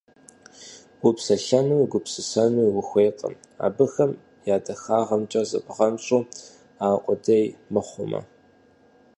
Упсэлъэнуи 1.07 1.81
угупсысэнуи 1.83 2.69
ухуейкъым, 2.79 3.35
абыхэм 3.65 4.11
я 4.53 4.57
дахагъымкӀэ 4.65 5.41
зыбгъэнщӀыну 5.49 6.29
аркъудей 6.85 7.45
мыхъумэ. 7.73 8.21